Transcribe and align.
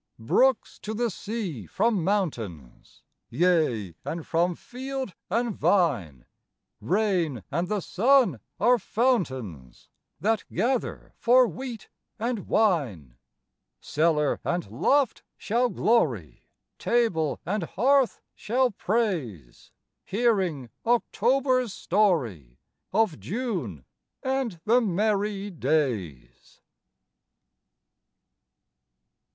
Brooks 0.17 0.79
to 0.79 0.95
the 0.95 1.11
sea 1.11 1.67
from 1.67 2.03
mountains, 2.03 3.03
Yea, 3.29 3.93
and 4.03 4.25
from 4.25 4.55
field 4.55 5.13
and 5.29 5.53
vine: 5.55 6.25
Rain 6.79 7.43
and 7.51 7.67
the 7.67 7.81
sun 7.81 8.39
are 8.59 8.79
fountains 8.79 9.89
That 10.19 10.43
gather 10.51 11.13
for 11.19 11.47
wheat 11.47 11.87
and 12.17 12.47
wine. 12.47 13.17
Cellar 13.79 14.39
and 14.43 14.71
loft 14.71 15.21
shall 15.37 15.69
glory, 15.69 16.47
Table 16.79 17.39
and 17.45 17.61
hearth 17.61 18.23
shall 18.33 18.71
praise, 18.71 19.71
Hearing 20.03 20.71
October's 20.83 21.73
story 21.73 22.57
Of 22.91 23.19
June 23.19 23.85
and 24.23 24.59
the 24.65 24.81
merry 24.81 25.51
days. 25.51 26.59